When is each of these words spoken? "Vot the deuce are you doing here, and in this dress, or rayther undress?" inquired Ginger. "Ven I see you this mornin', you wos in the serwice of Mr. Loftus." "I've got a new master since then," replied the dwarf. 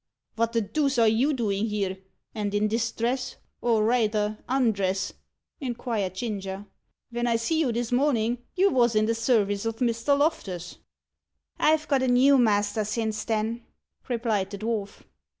"Vot 0.35 0.51
the 0.53 0.61
deuce 0.61 0.97
are 0.97 1.07
you 1.07 1.31
doing 1.31 1.67
here, 1.67 1.99
and 2.33 2.55
in 2.55 2.67
this 2.69 2.91
dress, 2.91 3.35
or 3.61 3.83
rayther 3.83 4.39
undress?" 4.49 5.13
inquired 5.59 6.15
Ginger. 6.15 6.65
"Ven 7.11 7.27
I 7.27 7.35
see 7.35 7.59
you 7.59 7.71
this 7.71 7.91
mornin', 7.91 8.39
you 8.55 8.71
wos 8.71 8.95
in 8.95 9.05
the 9.05 9.13
serwice 9.13 9.63
of 9.63 9.75
Mr. 9.75 10.17
Loftus." 10.17 10.79
"I've 11.59 11.87
got 11.87 12.01
a 12.01 12.07
new 12.07 12.39
master 12.39 12.83
since 12.83 13.25
then," 13.25 13.63
replied 14.09 14.49
the 14.49 14.57
dwarf. 14.57 15.03